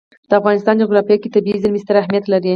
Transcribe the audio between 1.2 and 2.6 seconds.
کې طبیعي زیرمې ستر اهمیت لري.